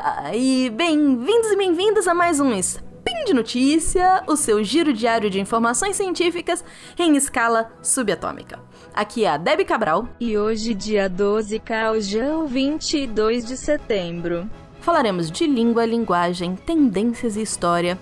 dia! 0.00 0.34
E 0.34 0.70
bem-vindos 0.70 1.50
e 1.52 1.56
bem-vindas 1.56 2.08
a 2.08 2.14
mais 2.14 2.40
um 2.40 2.52
Spin 2.54 3.24
de 3.26 3.34
Notícia, 3.34 4.22
o 4.26 4.34
seu 4.34 4.62
giro 4.64 4.92
diário 4.92 5.28
de 5.28 5.40
informações 5.40 5.96
científicas 5.96 6.64
em 6.98 7.16
escala 7.16 7.70
subatômica. 7.82 8.58
Aqui 8.94 9.24
é 9.24 9.28
a 9.28 9.36
Debbie 9.36 9.64
Cabral. 9.64 10.08
E 10.18 10.38
hoje, 10.38 10.74
dia 10.74 11.08
12 11.08 11.58
Caljão, 11.60 12.46
22 12.46 13.44
de 13.44 13.56
setembro. 13.56 14.48
Falaremos 14.80 15.30
de 15.30 15.46
língua, 15.46 15.84
linguagem, 15.84 16.56
tendências 16.56 17.36
e 17.36 17.42
história. 17.42 17.98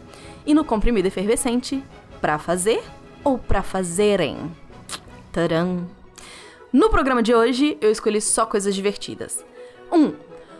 E 0.47 0.55
no 0.55 0.65
comprimido 0.65 1.09
efervescente, 1.09 1.83
pra 2.21 2.39
fazer 2.39 2.83
ou 3.25 3.39
pra 3.39 3.63
fazerem? 3.63 4.51
Tcharam! 5.33 5.87
No 6.73 6.91
programa 6.91 7.23
de 7.23 7.35
hoje, 7.35 7.77
eu 7.81 7.91
escolhi 7.91 8.21
só 8.21 8.47
coisas 8.47 8.75
divertidas. 8.75 9.45
1. 9.91 9.97
Um, 9.97 10.15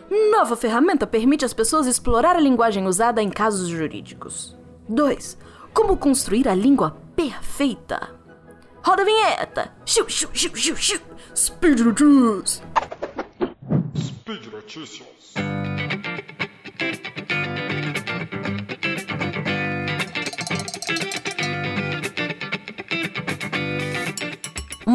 Nova 0.09 0.55
ferramenta 0.55 1.05
permite 1.05 1.45
às 1.45 1.53
pessoas 1.53 1.85
explorar 1.85 2.35
a 2.35 2.39
linguagem 2.39 2.87
usada 2.87 3.21
em 3.21 3.29
casos 3.29 3.67
jurídicos. 3.67 4.57
2. 4.87 5.37
Como 5.71 5.97
construir 5.97 6.47
a 6.47 6.55
língua 6.55 6.97
perfeita. 7.15 8.09
Roda 8.81 9.03
a 9.03 9.05
vinheta! 9.05 9.71
Xiu, 9.85 10.09
xiu, 10.09 10.29
xiu, 10.33 10.55
xiu, 10.55 10.75
xiu. 10.75 10.99
Speed 11.35 11.79
Notícias! 11.81 12.63
Speed 13.95 14.45
Notícias! 14.51 15.09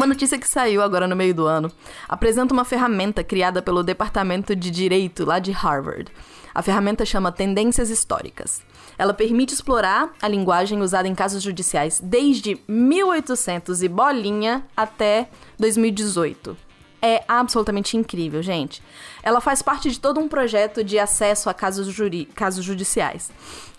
Uma 0.05 0.13
notícia 0.13 0.37
que 0.37 0.47
saiu 0.47 0.83
agora 0.83 1.07
no 1.07 1.15
meio 1.15 1.33
do 1.33 1.47
ano 1.47 1.71
apresenta 2.07 2.53
uma 2.53 2.63
ferramenta 2.63 3.23
criada 3.23 3.59
pelo 3.59 3.81
Departamento 3.81 4.55
de 4.55 4.69
Direito 4.69 5.25
lá 5.25 5.39
de 5.39 5.51
Harvard. 5.51 6.11
A 6.53 6.61
ferramenta 6.61 7.03
chama 7.03 7.31
Tendências 7.31 7.89
Históricas. 7.89 8.61
Ela 8.99 9.15
permite 9.15 9.55
explorar 9.55 10.13
a 10.21 10.27
linguagem 10.27 10.79
usada 10.79 11.07
em 11.07 11.15
casos 11.15 11.41
judiciais 11.41 11.99
desde 11.99 12.61
1800 12.67 13.81
e 13.81 13.87
bolinha 13.87 14.63
até 14.77 15.27
2018 15.57 16.55
é 17.01 17.23
absolutamente 17.27 17.95
incrível, 17.95 18.41
gente. 18.41 18.81
Ela 19.21 19.39
faz 19.39 19.61
parte 19.61 19.91
de 19.91 19.99
todo 19.99 20.19
um 20.19 20.27
projeto 20.27 20.83
de 20.83 20.97
acesso 20.97 21.51
a 21.51 21.53
casos, 21.53 21.87
juri 21.87 22.25
casos 22.25 22.65
judiciais. 22.65 23.31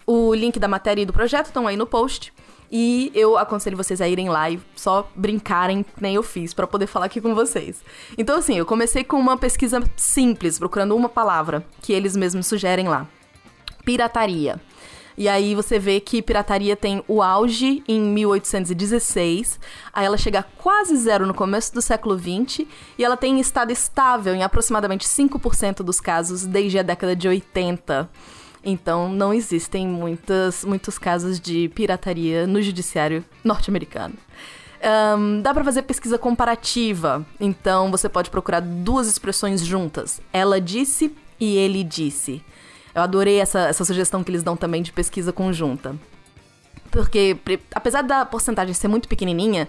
O 0.07 0.33
link 0.33 0.61
da 0.61 0.69
matéria 0.69 1.03
e 1.03 1.07
do 1.07 1.13
projeto 1.13 1.47
estão 1.47 1.67
aí 1.67 1.77
no 1.77 1.87
post. 1.87 2.33
E 2.71 3.13
eu 3.15 3.39
aconselho 3.39 3.77
vocês 3.77 4.01
a 4.01 4.09
irem 4.09 4.29
lá 4.29 4.51
e 4.51 4.61
só 4.75 5.09
brincarem, 5.15 5.85
nem 6.01 6.15
eu 6.15 6.23
fiz, 6.23 6.53
para 6.53 6.67
poder 6.67 6.87
falar 6.87 7.07
aqui 7.07 7.21
com 7.21 7.35
vocês. 7.35 7.83
Então, 8.19 8.39
assim, 8.39 8.59
eu 8.59 8.67
comecei 8.67 9.05
com 9.05 9.17
uma 9.17 9.37
pesquisa 9.37 9.83
simples, 9.97 10.59
procurando 10.59 10.97
uma 10.97 11.09
palavra 11.09 11.65
que 11.81 11.93
eles 11.93 12.17
mesmos 12.17 12.47
sugerem 12.47 12.89
lá: 12.89 13.07
pirataria. 13.85 14.61
E 15.19 15.31
aí 15.31 15.55
você 15.55 15.79
vê 15.79 15.99
que 15.99 16.21
pirataria 16.21 16.77
tem 16.77 17.03
o 17.09 17.23
auge 17.23 17.83
em 17.89 18.01
1816, 18.01 19.59
aí 19.91 20.05
ela 20.05 20.19
chega 20.19 20.41
a 20.41 20.43
quase 20.43 20.95
zero 20.95 21.27
no 21.27 21.33
começo 21.33 21.73
do 21.73 21.81
século 21.81 22.19
20 22.19 22.69
e 22.99 23.05
ela 23.05 23.17
tem 23.17 23.41
estado 23.41 23.73
estável 23.73 24.35
em 24.35 24.43
aproximadamente 24.43 25.07
5% 25.07 25.77
dos 25.77 26.01
casos 26.01 26.45
desde 26.45 26.79
a 26.79 26.83
década 26.83 27.17
de 27.17 27.27
80. 27.27 28.11
Então, 28.69 29.09
não 29.09 29.33
existem 29.33 29.87
muitas, 29.87 30.65
muitos 30.65 30.99
casos 30.99 31.39
de 31.39 31.69
pirataria 31.69 32.49
no 32.49 32.61
judiciário 32.61 33.25
norte-americano. 33.45 34.15
Um, 35.17 35.41
dá 35.41 35.55
para 35.55 35.63
fazer 35.63 35.83
pesquisa 35.83 36.19
comparativa, 36.19 37.25
então 37.39 37.93
você 37.93 38.09
pode 38.09 38.29
procurar 38.29 38.61
duas 38.61 39.07
expressões 39.07 39.65
juntas. 39.65 40.21
Ela 40.33 40.61
disse 40.61 41.15
e 41.39 41.57
ele 41.57 41.85
disse. 41.85 42.43
Eu 42.93 43.03
adorei 43.03 43.39
essa, 43.39 43.61
essa 43.69 43.85
sugestão 43.85 44.25
que 44.25 44.33
eles 44.33 44.43
dão 44.43 44.57
também 44.57 44.83
de 44.83 44.93
pesquisa 44.93 45.33
conjunta. 45.33 45.95
Porque, 46.91 47.37
apesar 47.75 48.03
da 48.03 48.25
porcentagem 48.25 48.75
ser 48.75 48.89
muito 48.89 49.09
pequenininha, 49.09 49.69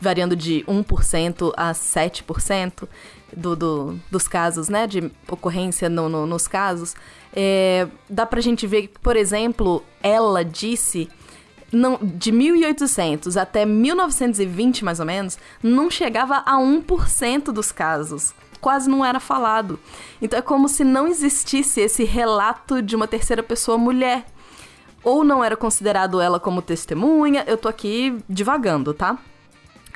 variando 0.00 0.34
de 0.34 0.64
1% 0.66 1.52
a 1.56 1.72
7% 1.72 2.88
do, 3.36 3.56
do, 3.56 4.00
dos 4.10 4.26
casos, 4.26 4.68
né, 4.68 4.86
de 4.86 5.10
ocorrência 5.28 5.88
no, 5.88 6.08
no, 6.08 6.26
nos 6.26 6.48
casos, 6.48 6.94
é, 7.32 7.86
dá 8.08 8.26
pra 8.26 8.40
gente 8.40 8.66
ver 8.66 8.88
que, 8.88 8.98
por 8.98 9.16
exemplo, 9.16 9.82
ela 10.02 10.44
disse 10.44 11.08
não, 11.70 11.98
de 12.02 12.32
1800 12.32 13.36
até 13.36 13.66
1920, 13.66 14.84
mais 14.84 15.00
ou 15.00 15.06
menos, 15.06 15.38
não 15.62 15.90
chegava 15.90 16.42
a 16.46 16.56
1% 16.56 17.52
dos 17.52 17.70
casos. 17.70 18.32
Quase 18.60 18.88
não 18.88 19.04
era 19.04 19.20
falado. 19.20 19.78
Então 20.20 20.38
é 20.38 20.42
como 20.42 20.68
se 20.68 20.82
não 20.82 21.06
existisse 21.06 21.80
esse 21.80 22.04
relato 22.04 22.82
de 22.82 22.96
uma 22.96 23.06
terceira 23.06 23.42
pessoa 23.42 23.78
mulher. 23.78 24.26
Ou 25.02 25.24
não 25.24 25.42
era 25.42 25.56
considerado 25.56 26.20
ela 26.20 26.40
como 26.40 26.60
testemunha, 26.60 27.44
eu 27.46 27.56
tô 27.56 27.68
aqui 27.68 28.18
divagando, 28.28 28.92
tá? 28.92 29.18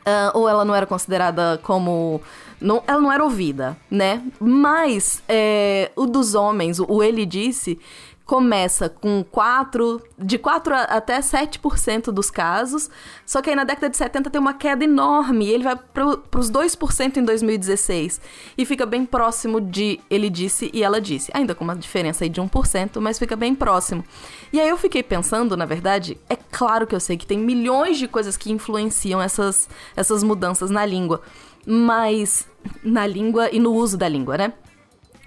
Uh, 0.03 0.37
ou 0.39 0.49
ela 0.49 0.65
não 0.65 0.75
era 0.75 0.87
considerada 0.87 1.61
como. 1.63 2.21
Não, 2.61 2.83
ela 2.87 3.01
não 3.01 3.13
era 3.13 3.23
ouvida, 3.23 3.77
né? 3.91 4.23
Mas 4.41 5.23
é, 5.29 5.91
o 5.97 6.07
dos 6.07 6.35
homens, 6.35 6.81
o, 6.81 6.87
o 6.89 7.03
ele 7.03 7.25
disse, 7.25 7.79
começa 8.25 8.89
com 8.89 9.25
4, 9.25 10.01
de 10.19 10.39
4 10.39 10.75
até 10.75 11.19
7% 11.21 12.13
dos 12.13 12.31
casos, 12.31 12.89
só 13.27 13.43
que 13.43 13.51
aí 13.51 13.57
na 13.57 13.65
década 13.65 13.91
de 13.91 13.97
70 13.97 14.31
tem 14.31 14.41
uma 14.41 14.55
queda 14.55 14.85
enorme, 14.85 15.49
ele 15.49 15.65
vai 15.65 15.77
para 15.77 16.39
os 16.39 16.51
2% 16.51 17.17
em 17.17 17.25
2016, 17.25 18.21
e 18.57 18.65
fica 18.65 18.87
bem 18.87 19.05
próximo 19.05 19.61
de 19.61 20.01
ele 20.09 20.31
disse 20.31 20.71
e 20.73 20.83
ela 20.83 21.01
disse, 21.01 21.31
ainda 21.35 21.55
com 21.55 21.65
uma 21.65 21.77
diferença 21.77 22.25
aí 22.25 22.31
de 22.31 22.41
1%, 22.41 23.01
mas 23.01 23.19
fica 23.19 23.37
bem 23.37 23.55
próximo. 23.55 24.05
E 24.53 24.61
aí 24.61 24.69
eu 24.69 24.77
fiquei 24.77 25.03
pensando, 25.03 25.57
na 25.57 25.65
verdade, 25.65 26.19
é 26.29 26.37
claro 26.37 26.87
que 26.87 26.95
eu 26.95 27.01
sei 27.01 27.17
que 27.17 27.27
tem 27.27 27.39
milhões 27.39 27.99
de 27.99 28.07
coisas 28.07 28.37
que 28.37 28.53
influenciam 28.53 29.21
essas, 29.21 29.69
essas 29.97 30.23
mudanças 30.23 30.71
na 30.71 30.87
língua, 30.87 31.21
mas 31.67 32.47
na 32.83 33.07
língua 33.07 33.51
e 33.51 33.59
no 33.59 33.73
uso 33.73 33.97
da 33.97 34.09
língua, 34.09 34.37
né? 34.37 34.53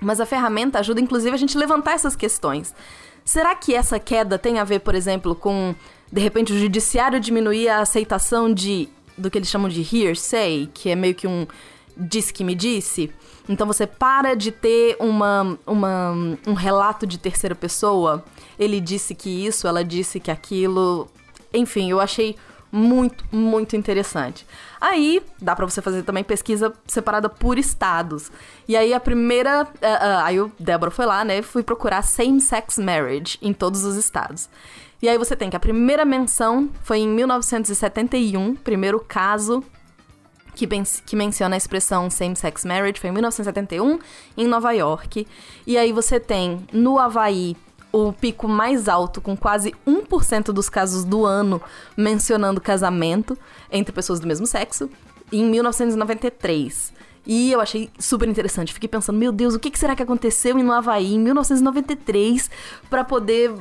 Mas 0.05 0.21
a 0.21 0.25
ferramenta 0.25 0.79
ajuda, 0.79 1.01
inclusive, 1.01 1.33
a 1.33 1.38
gente 1.38 1.57
levantar 1.57 1.93
essas 1.93 2.16
questões. 2.16 2.75
Será 3.23 3.55
que 3.55 3.73
essa 3.73 3.99
queda 3.99 4.38
tem 4.38 4.59
a 4.59 4.63
ver, 4.63 4.79
por 4.81 4.93
exemplo, 4.93 5.33
com, 5.33 5.73
de 6.11 6.21
repente, 6.21 6.53
o 6.53 6.59
judiciário 6.59 7.19
diminuir 7.19 7.69
a 7.69 7.79
aceitação 7.79 8.53
de 8.53 8.88
do 9.17 9.31
que 9.31 9.38
eles 9.38 9.47
chamam 9.47 9.69
de 9.69 9.81
hearsay, 9.81 10.69
que 10.73 10.89
é 10.89 10.95
meio 10.95 11.16
que 11.16 11.25
um 11.25 11.47
diz 11.97 12.29
que 12.29 12.43
me 12.43 12.53
disse? 12.53 13.09
Então 13.47 13.66
você 13.66 13.88
para 13.88 14.35
de 14.35 14.51
ter 14.51 14.97
uma, 14.99 15.57
uma, 15.66 16.11
um 16.45 16.53
relato 16.53 17.07
de 17.07 17.17
terceira 17.17 17.55
pessoa. 17.55 18.23
Ele 18.59 18.79
disse 18.79 19.16
que 19.16 19.29
isso, 19.29 19.67
ela 19.67 19.83
disse 19.83 20.19
que 20.19 20.29
aquilo. 20.29 21.07
Enfim, 21.53 21.89
eu 21.89 21.99
achei 21.99 22.35
muito, 22.75 23.23
muito 23.31 23.75
interessante. 23.75 24.45
Aí, 24.79 25.23
dá 25.41 25.55
para 25.55 25.65
você 25.65 25.81
fazer 25.81 26.03
também 26.03 26.23
pesquisa 26.23 26.73
separada 26.85 27.29
por 27.29 27.57
estados. 27.57 28.31
E 28.67 28.75
aí, 28.75 28.93
a 28.93 28.99
primeira. 28.99 29.63
Uh, 29.63 29.65
uh, 29.65 30.23
aí, 30.23 30.39
o 30.39 30.51
Débora 30.59 30.91
foi 30.91 31.05
lá, 31.05 31.23
né? 31.23 31.41
Fui 31.41 31.63
procurar 31.63 32.01
same-sex 32.01 32.77
marriage 32.77 33.37
em 33.41 33.53
todos 33.53 33.85
os 33.85 33.95
estados. 33.95 34.49
E 35.01 35.07
aí, 35.07 35.17
você 35.17 35.35
tem 35.35 35.49
que 35.49 35.55
a 35.55 35.59
primeira 35.59 36.03
menção 36.03 36.69
foi 36.83 36.99
em 36.99 37.07
1971, 37.07 38.55
primeiro 38.55 38.99
caso 38.99 39.63
que, 40.53 40.67
que, 41.05 41.15
menciona 41.15 41.55
a 41.55 41.57
expressão 41.57 42.09
same-sex 42.09 42.65
marriage, 42.65 42.99
foi 42.99 43.09
em 43.09 43.13
1971, 43.13 43.99
em 44.37 44.47
Nova 44.47 44.71
York. 44.71 45.27
E 45.67 45.77
aí 45.77 45.91
você 45.91 46.19
tem 46.19 46.65
no 46.71 46.97
Havaí 46.97 47.55
o 47.95 48.11
pico 48.11 48.45
mais 48.45 48.89
alto, 48.89 49.22
com 49.22 49.38
quase 49.38 49.73
1% 49.88 50.47
dos 50.52 50.67
casos 50.67 51.05
do 51.05 51.25
ano 51.25 51.61
mencionando 51.96 52.59
casamento 52.59 53.37
entre 53.72 53.93
pessoas 53.93 54.19
do 54.19 54.28
mesmo 54.28 54.46
sexo, 54.46 54.90
em 55.31 55.46
1993. 55.46 56.93
E 57.25 57.53
eu 57.53 57.61
achei 57.61 57.90
super 57.97 58.28
interessante. 58.28 58.73
Fiquei 58.73 58.90
pensando, 58.90 59.17
meu 59.17 59.31
Deus, 59.31 59.55
o 59.55 59.59
que 59.59 59.79
será 59.79 59.96
que 59.96 60.03
aconteceu 60.03 60.58
no 60.58 60.73
Havaí 60.73 61.14
em 61.14 61.19
1993 61.19 62.52
para 62.90 63.05
poder 63.05 63.53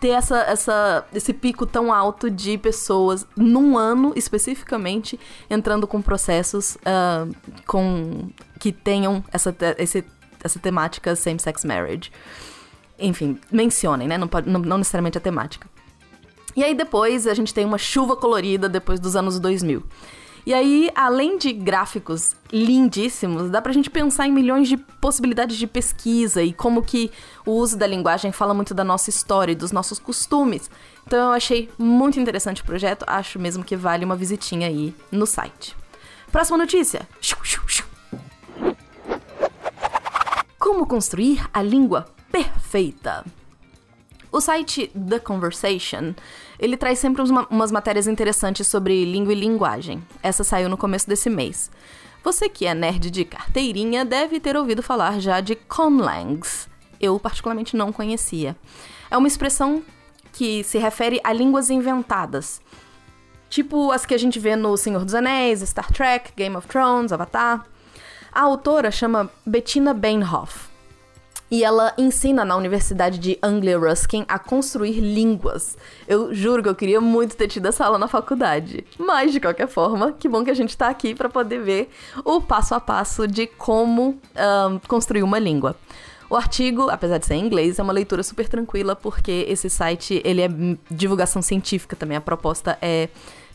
ter 0.00 0.08
essa, 0.08 0.38
essa, 0.38 1.06
esse 1.14 1.34
pico 1.34 1.66
tão 1.66 1.92
alto 1.92 2.30
de 2.30 2.56
pessoas 2.56 3.26
num 3.36 3.76
ano 3.76 4.14
especificamente 4.16 5.20
entrando 5.48 5.86
com 5.86 6.00
processos 6.00 6.76
uh, 6.76 7.32
com 7.66 8.30
que 8.58 8.72
tenham 8.72 9.22
essa, 9.30 9.54
esse, 9.78 10.04
essa 10.42 10.58
temática 10.58 11.14
same-sex 11.14 11.64
marriage 11.64 12.10
enfim, 12.98 13.38
mencionem, 13.50 14.08
né? 14.08 14.18
Não, 14.18 14.28
não, 14.46 14.60
não 14.60 14.78
necessariamente 14.78 15.18
a 15.18 15.20
temática. 15.20 15.68
E 16.56 16.62
aí 16.62 16.74
depois 16.74 17.26
a 17.26 17.34
gente 17.34 17.52
tem 17.52 17.64
uma 17.64 17.78
chuva 17.78 18.16
colorida 18.16 18.68
depois 18.68 19.00
dos 19.00 19.16
anos 19.16 19.40
2000. 19.40 19.82
E 20.46 20.52
aí, 20.52 20.90
além 20.94 21.38
de 21.38 21.54
gráficos 21.54 22.36
lindíssimos, 22.52 23.50
dá 23.50 23.62
pra 23.62 23.72
gente 23.72 23.88
pensar 23.88 24.28
em 24.28 24.32
milhões 24.32 24.68
de 24.68 24.76
possibilidades 24.76 25.56
de 25.56 25.66
pesquisa 25.66 26.42
e 26.42 26.52
como 26.52 26.82
que 26.82 27.10
o 27.46 27.52
uso 27.52 27.78
da 27.78 27.86
linguagem 27.86 28.30
fala 28.30 28.52
muito 28.52 28.74
da 28.74 28.84
nossa 28.84 29.08
história 29.08 29.52
e 29.52 29.54
dos 29.54 29.72
nossos 29.72 29.98
costumes. 29.98 30.70
Então 31.06 31.18
eu 31.18 31.32
achei 31.32 31.70
muito 31.78 32.20
interessante 32.20 32.60
o 32.60 32.64
projeto, 32.64 33.06
acho 33.06 33.38
mesmo 33.38 33.64
que 33.64 33.74
vale 33.74 34.04
uma 34.04 34.14
visitinha 34.14 34.68
aí 34.68 34.94
no 35.10 35.26
site. 35.26 35.74
Próxima 36.30 36.58
notícia. 36.58 37.08
Como 40.58 40.86
construir 40.86 41.42
a 41.54 41.62
língua 41.62 42.06
perfeita. 42.74 43.24
O 44.32 44.40
site 44.40 44.88
The 44.88 45.20
Conversation, 45.20 46.12
ele 46.58 46.76
traz 46.76 46.98
sempre 46.98 47.22
uma, 47.22 47.46
umas 47.48 47.70
matérias 47.70 48.08
interessantes 48.08 48.66
sobre 48.66 49.04
língua 49.04 49.32
e 49.32 49.36
linguagem. 49.36 50.02
Essa 50.20 50.42
saiu 50.42 50.68
no 50.68 50.76
começo 50.76 51.08
desse 51.08 51.30
mês. 51.30 51.70
Você 52.24 52.48
que 52.48 52.66
é 52.66 52.74
nerd 52.74 53.12
de 53.12 53.24
carteirinha 53.24 54.04
deve 54.04 54.40
ter 54.40 54.56
ouvido 54.56 54.82
falar 54.82 55.20
já 55.20 55.40
de 55.40 55.54
conlangs. 55.54 56.68
Eu 57.00 57.20
particularmente 57.20 57.76
não 57.76 57.92
conhecia. 57.92 58.56
É 59.08 59.16
uma 59.16 59.28
expressão 59.28 59.80
que 60.32 60.64
se 60.64 60.78
refere 60.78 61.20
a 61.22 61.32
línguas 61.32 61.70
inventadas. 61.70 62.60
Tipo 63.48 63.92
as 63.92 64.04
que 64.04 64.14
a 64.14 64.18
gente 64.18 64.40
vê 64.40 64.56
no 64.56 64.76
Senhor 64.76 65.04
dos 65.04 65.14
Anéis, 65.14 65.60
Star 65.60 65.92
Trek, 65.92 66.32
Game 66.34 66.56
of 66.56 66.66
Thrones, 66.66 67.12
Avatar. 67.12 67.64
A 68.32 68.40
autora 68.40 68.90
chama 68.90 69.30
Bettina 69.46 69.94
Bainhoff 69.94 70.73
e 71.50 71.62
ela 71.62 71.94
ensina 71.96 72.44
na 72.44 72.56
Universidade 72.56 73.18
de 73.18 73.38
Anglia 73.42 73.78
Ruskin 73.78 74.24
a 74.26 74.38
construir 74.38 74.98
línguas. 75.00 75.76
Eu 76.08 76.34
juro 76.34 76.62
que 76.62 76.68
eu 76.68 76.74
queria 76.74 77.00
muito 77.00 77.36
ter 77.36 77.46
tido 77.48 77.66
essa 77.66 77.84
aula 77.84 77.98
na 77.98 78.08
faculdade. 78.08 78.84
Mas, 78.98 79.32
de 79.32 79.38
qualquer 79.38 79.68
forma, 79.68 80.12
que 80.12 80.28
bom 80.28 80.42
que 80.42 80.50
a 80.50 80.54
gente 80.54 80.76
tá 80.76 80.88
aqui 80.88 81.14
para 81.14 81.28
poder 81.28 81.60
ver 81.60 81.90
o 82.24 82.40
passo 82.40 82.74
a 82.74 82.80
passo 82.80 83.28
de 83.28 83.46
como 83.46 84.18
construir 84.88 85.22
uma 85.22 85.38
língua. 85.38 85.76
O 86.28 86.36
artigo, 86.36 86.88
apesar 86.88 87.18
de 87.18 87.26
ser 87.26 87.34
em 87.34 87.44
inglês, 87.44 87.78
é 87.78 87.82
uma 87.82 87.92
leitura 87.92 88.22
super 88.22 88.48
tranquila, 88.48 88.96
porque 88.96 89.44
esse 89.46 89.68
site, 89.70 90.20
ele 90.24 90.40
é 90.40 90.48
divulgação 90.90 91.42
científica 91.42 91.94
também. 91.94 92.16
A 92.16 92.20
proposta 92.20 92.78
é 92.80 93.10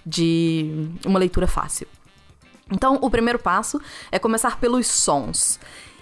de 0.05 0.87
uma 1.05 1.19
leitura 1.19 1.47
fácil. 1.47 1.87
Então, 2.71 2.99
o 3.01 3.09
primeiro 3.09 3.39
passo 3.39 3.81
é 4.11 4.19
começar 4.19 4.59
pelos 4.59 4.87
sons. 4.87 5.59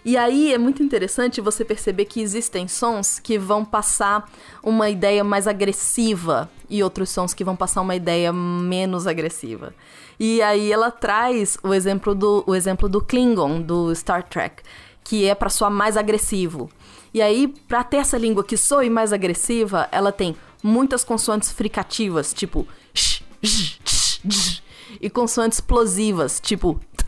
E 0.07 0.15
aí 0.15 0.53
é 0.53 0.57
muito 0.57 0.81
interessante 0.81 1.41
você 1.41 1.65
perceber 1.65 2.05
que 2.05 2.21
existem 2.21 2.65
sons 2.65 3.19
que 3.19 3.37
vão 3.37 3.65
passar 3.65 4.31
uma 4.63 4.89
ideia 4.89 5.21
mais 5.21 5.47
agressiva 5.47 6.49
e 6.69 6.81
outros 6.81 7.09
sons 7.09 7.33
que 7.33 7.43
vão 7.43 7.57
passar 7.57 7.81
uma 7.81 7.93
ideia 7.93 8.31
menos 8.31 9.05
agressiva. 9.05 9.73
E 10.17 10.41
aí 10.41 10.71
ela 10.71 10.91
traz 10.91 11.57
o 11.61 11.73
exemplo 11.73 12.15
do, 12.15 12.41
o 12.47 12.55
exemplo 12.55 12.87
do 12.87 13.01
Klingon 13.01 13.61
do 13.61 13.93
Star 13.93 14.23
Trek, 14.23 14.63
que 15.03 15.25
é 15.25 15.35
para 15.35 15.49
soar 15.49 15.69
mais 15.69 15.97
agressivo. 15.97 16.69
E 17.13 17.21
aí, 17.21 17.45
para 17.67 17.83
ter 17.83 17.97
essa 17.97 18.17
língua 18.17 18.45
que 18.45 18.55
soe 18.55 18.89
mais 18.89 19.11
agressiva, 19.11 19.89
ela 19.91 20.13
tem 20.13 20.37
muitas 20.63 21.03
consoantes 21.03 21.51
fricativas, 21.51 22.33
tipo 22.33 22.65
sh, 22.93 23.23
sh, 23.43 23.79
sh, 23.85 24.63
e 25.01 25.09
consoantes 25.09 25.57
explosivas, 25.57 26.39
tipo 26.39 26.79
Eu 26.99 27.06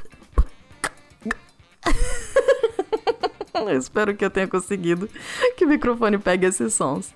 espero 3.76 4.16
que 4.16 4.24
eu 4.24 4.30
tenha 4.30 4.48
conseguido 4.48 5.10
que 5.58 5.66
o 5.66 5.68
microfone 5.68 6.18
pegue 6.18 6.46
esses 6.46 6.74
sons. 6.74 7.14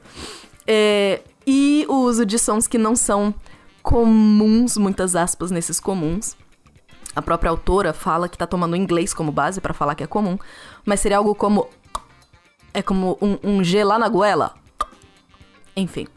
É, 0.66 1.22
e 1.46 1.86
o 1.90 1.96
uso 1.96 2.26
de 2.26 2.40
sons 2.40 2.68
que 2.68 2.78
não 2.78 2.96
são 2.96 3.34
comuns, 3.82 4.78
muitas 4.78 5.16
aspas 5.16 5.52
nesses 5.52 5.80
comuns. 5.80 6.36
A 7.16 7.22
própria 7.22 7.52
autora 7.52 7.94
fala 7.94 8.28
que 8.28 8.38
tá 8.38 8.48
tomando 8.48 8.76
inglês 8.76 9.14
como 9.14 9.32
base 9.32 9.62
para 9.62 9.74
falar 9.74 9.94
que 9.94 10.04
é 10.04 10.08
comum, 10.08 10.38
mas 10.86 11.00
seria 11.00 11.18
algo 11.18 11.36
como. 11.36 11.68
É 12.74 12.82
como 12.82 13.18
um, 13.22 13.38
um 13.44 13.64
G 13.64 13.84
lá 13.84 14.00
na 14.00 14.10
goela. 14.10 14.56
Enfim, 15.76 16.08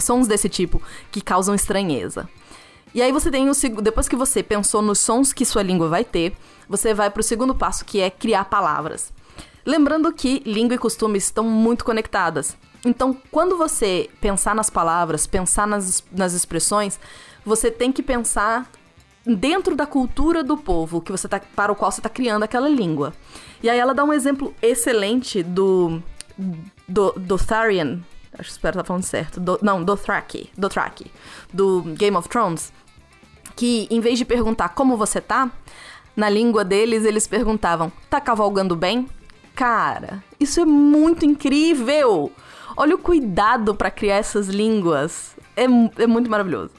sons 0.00 0.26
desse 0.26 0.48
tipo 0.48 0.80
que 1.10 1.20
causam 1.20 1.54
estranheza. 1.54 2.28
E 2.94 3.02
aí 3.02 3.12
você 3.12 3.30
tem 3.30 3.50
o 3.50 3.82
depois 3.82 4.08
que 4.08 4.16
você 4.16 4.42
pensou 4.42 4.80
nos 4.80 5.00
sons 5.00 5.34
que 5.34 5.44
sua 5.44 5.62
língua 5.62 5.88
vai 5.88 6.02
ter, 6.02 6.34
você 6.66 6.94
vai 6.94 7.10
para 7.10 7.20
o 7.20 7.22
segundo 7.22 7.54
passo 7.54 7.84
que 7.84 8.00
é 8.00 8.08
criar 8.08 8.46
palavras. 8.46 9.12
Lembrando 9.64 10.12
que 10.12 10.42
língua 10.46 10.76
e 10.76 10.78
costumes 10.78 11.24
estão 11.24 11.44
muito 11.44 11.84
conectadas. 11.84 12.56
Então, 12.84 13.16
quando 13.32 13.56
você 13.56 14.08
pensar 14.20 14.54
nas 14.54 14.70
palavras, 14.70 15.26
pensar 15.26 15.66
nas, 15.66 16.04
nas 16.12 16.34
expressões, 16.34 17.00
você 17.44 17.70
tem 17.70 17.90
que 17.90 18.02
pensar 18.02 18.70
dentro 19.26 19.74
da 19.74 19.86
cultura 19.86 20.44
do 20.44 20.56
povo 20.56 21.00
que 21.00 21.10
você 21.10 21.26
tá, 21.26 21.40
para 21.40 21.72
o 21.72 21.74
qual 21.74 21.90
você 21.90 21.98
está 21.98 22.08
criando 22.08 22.44
aquela 22.44 22.68
língua. 22.68 23.12
E 23.60 23.68
aí 23.68 23.78
ela 23.78 23.92
dá 23.92 24.04
um 24.04 24.12
exemplo 24.12 24.54
excelente 24.62 25.42
do 25.42 26.00
do 26.86 27.12
Dotharian, 27.16 28.00
acho 28.34 28.42
que 28.42 28.50
espero 28.50 28.74
estar 28.74 28.82
tá 28.82 28.86
falando 28.86 29.02
certo, 29.02 29.40
do, 29.40 29.58
não, 29.62 29.82
Dothraki, 29.82 30.50
Dothraki, 30.56 31.10
do 31.52 31.82
Game 31.96 32.14
of 32.14 32.28
Thrones, 32.28 32.72
que 33.56 33.88
em 33.90 34.00
vez 34.00 34.18
de 34.18 34.24
perguntar 34.24 34.68
como 34.70 34.98
você 34.98 35.20
tá, 35.20 35.50
na 36.14 36.28
língua 36.28 36.62
deles 36.64 37.04
eles 37.04 37.26
perguntavam: 37.26 37.90
"Tá 38.10 38.20
cavalgando 38.20 38.76
bem?" 38.76 39.08
Cara, 39.56 40.22
isso 40.38 40.60
é 40.60 40.66
muito 40.66 41.24
incrível! 41.24 42.30
Olha 42.76 42.94
o 42.94 42.98
cuidado 42.98 43.74
para 43.74 43.90
criar 43.90 44.16
essas 44.16 44.48
línguas. 44.48 45.34
É, 45.56 45.64
é 45.64 46.06
muito 46.06 46.30
maravilhoso. 46.30 46.72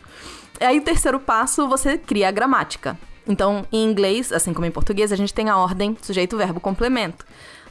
Aí, 0.59 0.77
o 0.77 0.83
terceiro 0.83 1.19
passo, 1.19 1.67
você 1.67 1.97
cria 1.97 2.27
a 2.29 2.31
gramática. 2.31 2.95
Então, 3.27 3.65
em 3.71 3.83
inglês, 3.83 4.31
assim 4.31 4.53
como 4.53 4.67
em 4.67 4.71
português, 4.71 5.11
a 5.11 5.15
gente 5.15 5.33
tem 5.33 5.49
a 5.49 5.57
ordem 5.57 5.97
sujeito, 5.99 6.37
verbo, 6.37 6.59
complemento. 6.59 7.25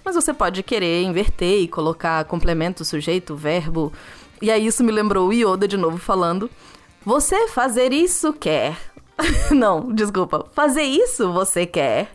Mas 0.04 0.16
você 0.16 0.34
pode 0.34 0.64
querer 0.64 1.04
inverter 1.04 1.60
e 1.60 1.68
colocar 1.68 2.24
complemento, 2.24 2.84
sujeito, 2.84 3.36
verbo. 3.36 3.92
E 4.42 4.50
aí 4.50 4.66
isso 4.66 4.82
me 4.82 4.90
lembrou 4.90 5.28
o 5.28 5.32
Yoda 5.32 5.68
de 5.68 5.76
novo 5.76 5.98
falando: 5.98 6.50
Você 7.04 7.46
fazer 7.46 7.92
isso 7.92 8.32
quer. 8.32 8.76
Não, 9.50 9.92
desculpa. 9.92 10.46
Fazer 10.52 10.82
isso 10.82 11.32
você 11.32 11.64
quer, 11.66 12.10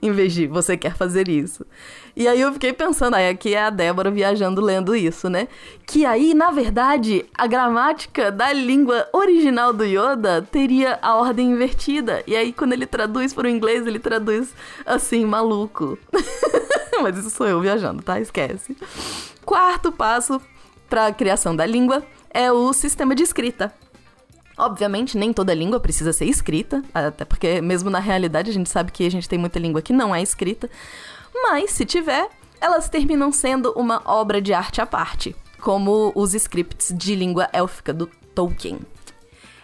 em 0.00 0.10
vez 0.12 0.32
de 0.32 0.46
você 0.46 0.76
quer 0.76 0.94
fazer 0.94 1.28
isso. 1.28 1.66
E 2.14 2.26
aí 2.26 2.40
eu 2.40 2.52
fiquei 2.52 2.72
pensando, 2.72 3.14
aí 3.14 3.28
aqui 3.28 3.54
é 3.54 3.62
a 3.62 3.70
Débora 3.70 4.10
viajando 4.10 4.62
lendo 4.62 4.96
isso, 4.96 5.28
né? 5.28 5.48
Que 5.86 6.06
aí, 6.06 6.32
na 6.32 6.50
verdade, 6.50 7.26
a 7.36 7.46
gramática 7.46 8.32
da 8.32 8.52
língua 8.52 9.06
original 9.12 9.72
do 9.72 9.84
Yoda 9.84 10.40
teria 10.50 10.98
a 11.02 11.16
ordem 11.16 11.50
invertida. 11.50 12.22
E 12.26 12.34
aí, 12.34 12.54
quando 12.54 12.72
ele 12.72 12.86
traduz 12.86 13.34
para 13.34 13.46
o 13.46 13.50
inglês, 13.50 13.86
ele 13.86 13.98
traduz 13.98 14.54
assim, 14.86 15.26
maluco. 15.26 15.98
Mas 17.02 17.18
isso 17.18 17.28
sou 17.28 17.46
eu 17.46 17.60
viajando, 17.60 18.02
tá? 18.02 18.18
Esquece. 18.18 18.74
Quarto 19.44 19.92
passo 19.92 20.40
para 20.88 21.08
a 21.08 21.12
criação 21.12 21.54
da 21.54 21.66
língua 21.66 22.02
é 22.30 22.50
o 22.50 22.72
sistema 22.72 23.14
de 23.14 23.22
escrita. 23.22 23.74
Obviamente, 24.58 25.18
nem 25.18 25.32
toda 25.32 25.52
língua 25.52 25.78
precisa 25.78 26.12
ser 26.12 26.24
escrita, 26.24 26.82
até 26.94 27.24
porque, 27.24 27.60
mesmo 27.60 27.90
na 27.90 27.98
realidade, 27.98 28.50
a 28.50 28.54
gente 28.54 28.70
sabe 28.70 28.90
que 28.90 29.06
a 29.06 29.10
gente 29.10 29.28
tem 29.28 29.38
muita 29.38 29.58
língua 29.58 29.82
que 29.82 29.92
não 29.92 30.14
é 30.14 30.22
escrita. 30.22 30.70
Mas, 31.34 31.72
se 31.72 31.84
tiver, 31.84 32.28
elas 32.60 32.88
terminam 32.88 33.30
sendo 33.30 33.72
uma 33.72 34.00
obra 34.04 34.40
de 34.40 34.54
arte 34.54 34.80
à 34.80 34.86
parte, 34.86 35.36
como 35.60 36.10
os 36.14 36.32
scripts 36.32 36.94
de 36.96 37.14
língua 37.14 37.48
élfica 37.52 37.92
do 37.92 38.06
Tolkien. 38.34 38.80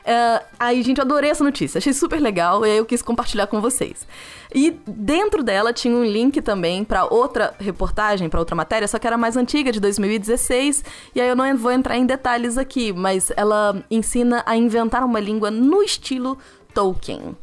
Uh, 0.02 0.44
aí, 0.58 0.82
gente, 0.82 1.00
adorei 1.00 1.30
essa 1.30 1.44
notícia, 1.44 1.78
achei 1.78 1.92
super 1.92 2.20
legal 2.20 2.66
e 2.66 2.70
aí 2.70 2.78
eu 2.78 2.84
quis 2.84 3.00
compartilhar 3.00 3.46
com 3.46 3.60
vocês. 3.60 4.06
E 4.52 4.76
dentro 4.86 5.42
dela 5.42 5.72
tinha 5.72 5.94
um 5.94 6.04
link 6.04 6.42
também 6.42 6.84
para 6.84 7.04
outra 7.04 7.54
reportagem, 7.58 8.28
para 8.28 8.40
outra 8.40 8.56
matéria, 8.56 8.88
só 8.88 8.98
que 8.98 9.06
era 9.06 9.16
mais 9.16 9.36
antiga, 9.36 9.70
de 9.70 9.78
2016, 9.78 10.84
e 11.14 11.20
aí 11.20 11.28
eu 11.28 11.36
não 11.36 11.56
vou 11.56 11.70
entrar 11.70 11.96
em 11.96 12.04
detalhes 12.04 12.58
aqui, 12.58 12.92
mas 12.92 13.30
ela 13.36 13.84
ensina 13.90 14.42
a 14.44 14.56
inventar 14.56 15.04
uma 15.04 15.20
língua 15.20 15.50
no 15.50 15.82
estilo 15.82 16.36
Tolkien. 16.74 17.36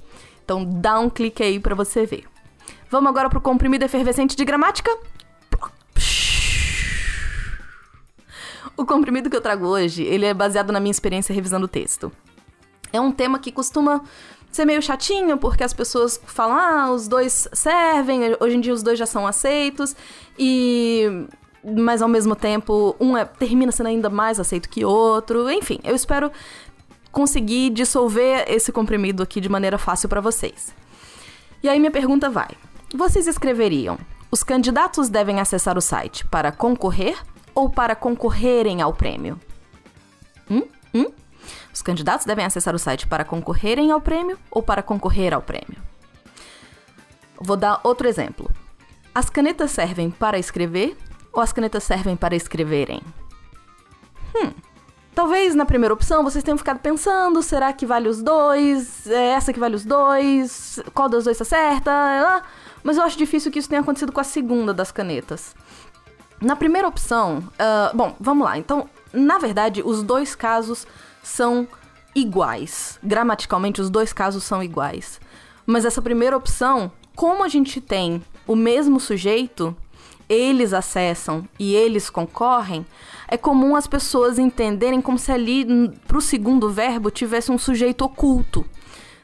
Então 0.43 0.65
dá 0.65 0.99
um 0.99 1.09
clique 1.09 1.41
aí 1.41 1.59
para 1.59 1.75
você 1.75 2.05
ver. 2.05 2.25
Vamos 2.89 3.09
agora 3.09 3.29
pro 3.29 3.39
comprimido 3.39 3.85
efervescente 3.85 4.35
de 4.35 4.43
gramática? 4.43 4.91
O 8.75 8.85
comprimido 8.85 9.29
que 9.29 9.35
eu 9.35 9.41
trago 9.41 9.67
hoje, 9.67 10.03
ele 10.03 10.25
é 10.25 10.33
baseado 10.33 10.71
na 10.71 10.79
minha 10.79 10.91
experiência 10.91 11.35
revisando 11.35 11.65
o 11.65 11.67
texto. 11.67 12.11
É 12.91 12.99
um 12.99 13.11
tema 13.11 13.39
que 13.39 13.51
costuma 13.51 14.01
ser 14.51 14.65
meio 14.65 14.81
chatinho, 14.81 15.37
porque 15.37 15.63
as 15.63 15.73
pessoas 15.73 16.19
falam, 16.25 16.57
ah, 16.57 16.91
os 16.91 17.07
dois 17.07 17.47
servem, 17.53 18.21
hoje 18.39 18.55
em 18.55 18.61
dia 18.61 18.73
os 18.73 18.83
dois 18.83 18.97
já 18.97 19.05
são 19.05 19.27
aceitos, 19.27 19.95
e. 20.37 21.27
Mas 21.61 22.01
ao 22.01 22.07
mesmo 22.07 22.37
tempo, 22.37 22.95
um 23.01 23.17
é, 23.17 23.25
termina 23.25 23.69
sendo 23.69 23.87
ainda 23.87 24.09
mais 24.09 24.39
aceito 24.39 24.69
que 24.69 24.85
outro. 24.85 25.51
Enfim, 25.51 25.77
eu 25.83 25.93
espero 25.93 26.31
conseguir 27.11 27.69
dissolver 27.71 28.45
esse 28.47 28.71
comprimido 28.71 29.21
aqui 29.21 29.41
de 29.41 29.49
maneira 29.49 29.77
fácil 29.77 30.07
para 30.07 30.21
vocês. 30.21 30.73
E 31.61 31.67
aí 31.67 31.77
minha 31.77 31.91
pergunta 31.91 32.29
vai: 32.29 32.49
vocês 32.95 33.27
escreveriam: 33.27 33.97
os 34.31 34.41
candidatos 34.41 35.09
devem 35.09 35.41
acessar 35.41 35.77
o 35.77 35.81
site 35.81 36.25
para 36.25 36.49
concorrer 36.49 37.17
ou 37.53 37.69
para 37.69 37.93
concorrerem 37.93 38.81
ao 38.81 38.93
prêmio? 38.93 39.37
Hum? 40.49 40.63
Hum? 40.93 41.11
Os 41.79 41.81
candidatos 41.81 42.25
devem 42.25 42.43
acessar 42.43 42.75
o 42.75 42.77
site 42.77 43.07
para 43.07 43.23
concorrerem 43.23 43.89
ao 43.89 44.01
prêmio 44.01 44.37
ou 44.51 44.61
para 44.61 44.83
concorrer 44.83 45.33
ao 45.33 45.41
prêmio. 45.41 45.81
Vou 47.39 47.55
dar 47.55 47.79
outro 47.85 48.05
exemplo. 48.05 48.51
As 49.15 49.29
canetas 49.29 49.71
servem 49.71 50.11
para 50.11 50.37
escrever 50.37 50.97
ou 51.31 51.41
as 51.41 51.53
canetas 51.53 51.85
servem 51.85 52.17
para 52.17 52.35
escreverem? 52.35 53.01
Hum. 54.35 54.51
Talvez 55.15 55.55
na 55.55 55.63
primeira 55.63 55.93
opção 55.93 56.21
vocês 56.21 56.43
tenham 56.43 56.57
ficado 56.57 56.79
pensando: 56.79 57.41
será 57.41 57.71
que 57.71 57.85
vale 57.85 58.09
os 58.09 58.21
dois? 58.21 59.07
É 59.07 59.29
essa 59.29 59.53
que 59.53 59.59
vale 59.59 59.77
os 59.77 59.85
dois? 59.85 60.81
Qual 60.93 61.07
dos 61.07 61.23
dois 61.23 61.39
está 61.39 61.45
certa? 61.45 62.43
Mas 62.83 62.97
eu 62.97 63.03
acho 63.03 63.17
difícil 63.17 63.49
que 63.53 63.59
isso 63.59 63.69
tenha 63.69 63.79
acontecido 63.79 64.11
com 64.11 64.19
a 64.19 64.25
segunda 64.25 64.73
das 64.73 64.91
canetas. 64.91 65.55
Na 66.41 66.57
primeira 66.57 66.89
opção, 66.89 67.37
uh, 67.37 67.95
bom, 67.95 68.17
vamos 68.19 68.43
lá. 68.43 68.57
Então, 68.57 68.89
na 69.13 69.37
verdade, 69.37 69.81
os 69.81 70.03
dois 70.03 70.35
casos 70.35 70.85
são 71.23 71.67
iguais. 72.15 72.99
Gramaticalmente, 73.03 73.81
os 73.81 73.89
dois 73.89 74.13
casos 74.13 74.43
são 74.43 74.63
iguais. 74.63 75.19
Mas 75.65 75.85
essa 75.85 76.01
primeira 76.01 76.35
opção, 76.35 76.91
como 77.15 77.43
a 77.43 77.47
gente 77.47 77.79
tem 77.79 78.21
o 78.47 78.55
mesmo 78.55 78.99
sujeito, 78.99 79.75
eles 80.27 80.73
acessam 80.73 81.47
e 81.57 81.75
eles 81.75 82.09
concorrem, 82.09 82.85
é 83.27 83.37
comum 83.37 83.75
as 83.75 83.87
pessoas 83.87 84.37
entenderem 84.37 85.01
como 85.01 85.17
se 85.17 85.31
ali, 85.31 85.65
para 86.07 86.17
o 86.17 86.21
segundo 86.21 86.69
verbo, 86.69 87.09
tivesse 87.09 87.51
um 87.51 87.57
sujeito 87.57 88.03
oculto, 88.03 88.65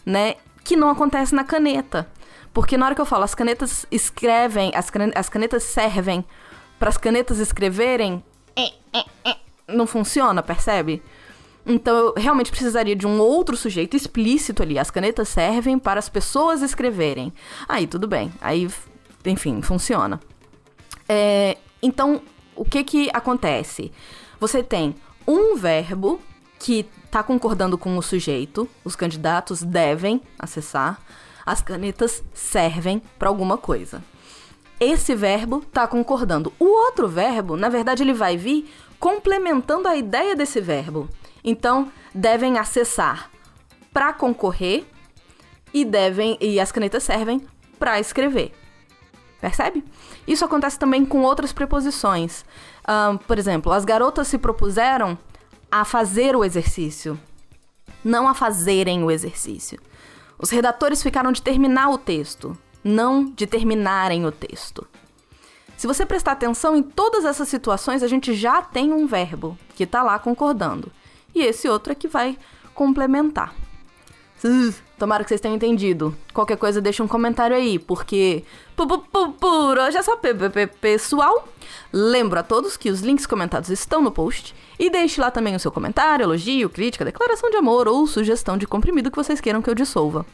né? 0.06 0.36
Que 0.64 0.76
não 0.76 0.90
acontece 0.90 1.34
na 1.34 1.44
caneta. 1.44 2.10
Porque 2.54 2.78
na 2.78 2.86
hora 2.86 2.96
que 2.96 3.02
eu 3.02 3.06
falo, 3.06 3.24
as 3.24 3.36
canetas 3.36 3.86
escrevem, 3.92 4.72
as, 4.74 4.92
as 5.16 5.30
canetas 5.30 5.64
servem 5.64 6.26
para 6.80 6.90
as 6.90 6.98
canetas 6.98 7.40
escreverem, 7.40 8.24
é, 8.56 8.68
é, 8.94 9.06
é, 9.26 9.36
não 9.68 9.86
funciona, 9.86 10.42
percebe? 10.42 11.04
Então 11.66 11.96
eu 11.96 12.14
realmente 12.16 12.52
precisaria 12.52 12.96
de 12.96 13.08
um 13.08 13.20
outro 13.20 13.58
sujeito 13.58 13.98
explícito 13.98 14.62
ali. 14.62 14.78
As 14.78 14.92
canetas 14.92 15.30
servem 15.30 15.80
para 15.80 16.00
as 16.00 16.10
pessoas 16.10 16.62
escreverem. 16.62 17.34
Aí 17.68 17.88
tudo 17.88 18.08
bem. 18.08 18.32
Aí, 18.40 18.70
enfim, 19.26 19.62
funciona. 19.62 20.20
É, 21.10 21.58
então, 21.82 22.22
o 22.56 22.64
que 22.64 22.84
que 22.84 23.10
acontece? 23.14 23.92
Você 24.40 24.62
tem 24.62 24.96
um 25.28 25.56
verbo 25.56 26.20
que 26.60 26.86
está 27.06 27.24
concordando 27.24 27.78
com 27.78 27.98
o 27.98 28.02
sujeito, 28.02 28.68
os 28.84 28.96
candidatos 28.96 29.62
devem 29.62 30.22
acessar, 30.38 31.00
as 31.46 31.62
canetas 31.62 32.24
servem 32.34 33.02
para 33.20 33.30
alguma 33.30 33.58
coisa. 33.58 34.04
Esse 34.80 35.16
verbo 35.16 35.60
está 35.60 35.88
concordando. 35.88 36.52
O 36.60 36.66
outro 36.66 37.08
verbo, 37.08 37.56
na 37.56 37.70
verdade, 37.70 38.04
ele 38.04 38.14
vai 38.14 38.36
vir 38.36 38.70
complementando 39.00 39.88
a 39.88 39.96
ideia 39.96 40.36
desse 40.36 40.60
verbo. 40.60 41.08
Então, 41.46 41.92
devem 42.14 42.58
acessar 42.58 43.30
para 43.94 44.12
concorrer 44.12 44.84
e 45.72 45.86
devem 45.86 46.38
e 46.42 46.60
as 46.60 46.72
canetas 46.72 47.04
servem 47.04 47.46
para 47.78 48.00
escrever. 48.00 48.52
Percebe? 49.40 49.86
Isso 50.28 50.44
acontece 50.44 50.80
também 50.80 51.06
com 51.06 51.22
outras 51.22 51.54
preposições. 51.54 52.44
Um, 52.90 53.18
por 53.18 53.38
exemplo, 53.38 53.72
as 53.72 53.86
garotas 53.86 54.28
se 54.28 54.40
propuseram 54.40 55.16
a 55.72 55.86
fazer 55.86 56.36
o 56.36 56.44
exercício, 56.44 57.20
não 58.04 58.28
a 58.28 58.34
fazerem 58.34 59.04
o 59.04 59.12
exercício. 59.12 59.80
Os 60.40 60.50
redatores 60.50 61.04
ficaram 61.04 61.32
de 61.32 61.44
terminar 61.44 61.90
o 61.90 61.98
texto, 61.98 62.58
não 62.84 63.24
de 63.24 63.46
terminarem 63.46 64.26
o 64.26 64.32
texto. 64.32 64.88
Se 65.78 65.86
você 65.86 66.06
prestar 66.06 66.32
atenção 66.32 66.76
em 66.76 66.82
todas 66.82 67.24
essas 67.24 67.48
situações, 67.48 68.02
a 68.02 68.08
gente 68.08 68.34
já 68.34 68.64
tem 68.64 68.92
um 68.92 69.06
verbo 69.06 69.58
que 69.76 69.84
está 69.84 70.02
lá 70.02 70.18
concordando 70.18 70.92
e 71.36 71.42
esse 71.42 71.68
outro 71.68 71.92
é 71.92 71.96
que 71.96 72.08
vai 72.08 72.38
complementar. 72.74 73.54
Tomara 74.98 75.24
que 75.24 75.30
vocês 75.30 75.42
tenham 75.42 75.56
entendido. 75.56 76.16
Qualquer 76.34 76.56
coisa, 76.56 76.80
deixa 76.80 77.04
um 77.04 77.08
comentário 77.08 77.56
aí, 77.56 77.78
porque 77.78 78.44
por 78.76 79.78
hoje 79.78 79.98
é 79.98 80.02
só 80.02 80.18
pessoal. 80.80 81.48
Lembro 81.92 82.40
a 82.40 82.44
todos 82.44 82.78
que 82.78 82.90
os 82.90 83.02
links 83.02 83.26
comentados 83.26 83.70
estão 83.70 84.02
no 84.02 84.12
post 84.12 84.56
e 84.80 84.90
deixe 84.90 85.20
lá 85.20 85.32
também 85.32 85.56
o 85.56 85.60
seu 85.60 85.72
comentário, 85.72 86.24
elogio, 86.24 86.70
crítica, 86.70 87.04
declaração 87.04 87.50
de 87.50 87.58
amor 87.58 87.88
ou 87.88 88.06
sugestão 88.08 88.58
de 88.58 88.68
comprimido 88.68 89.10
que 89.12 89.18
vocês 89.18 89.42
queiram 89.42 89.62
que 89.62 89.70
eu 89.70 89.76
dissolva. 89.76 90.26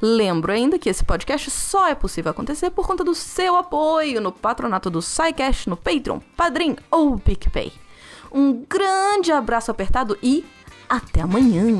Lembro 0.00 0.52
ainda 0.52 0.78
que 0.78 0.88
esse 0.88 1.02
podcast 1.02 1.50
só 1.50 1.88
é 1.88 1.94
possível 1.94 2.30
acontecer 2.30 2.70
por 2.70 2.86
conta 2.86 3.02
do 3.02 3.14
seu 3.14 3.56
apoio 3.56 4.20
no 4.20 4.30
patronato 4.30 4.90
do 4.90 5.00
SciCash, 5.00 5.66
no 5.66 5.76
Patreon, 5.76 6.20
Padrim 6.36 6.76
ou 6.90 7.18
PicPay. 7.18 7.83
Um 8.34 8.64
grande 8.68 9.30
abraço 9.30 9.70
apertado 9.70 10.18
e 10.20 10.44
até 10.88 11.20
amanhã! 11.20 11.78